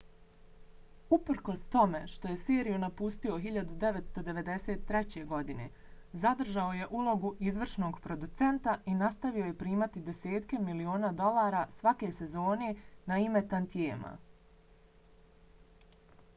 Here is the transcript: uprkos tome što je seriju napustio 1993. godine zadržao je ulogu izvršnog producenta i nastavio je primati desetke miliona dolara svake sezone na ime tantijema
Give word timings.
uprkos 1.15 1.65
tome 1.73 1.99
što 2.13 2.29
je 2.29 2.37
seriju 2.45 2.77
napustio 2.83 3.35
1993. 3.43 5.25
godine 5.33 5.67
zadržao 6.23 6.71
je 6.79 6.87
ulogu 7.01 7.31
izvršnog 7.51 7.99
producenta 8.07 8.75
i 8.93 8.95
nastavio 9.03 9.45
je 9.51 9.57
primati 9.61 10.03
desetke 10.09 10.63
miliona 10.71 11.13
dolara 11.23 11.61
svake 11.83 12.11
sezone 12.23 12.73
na 13.13 13.21
ime 13.29 13.45
tantijema 13.55 14.17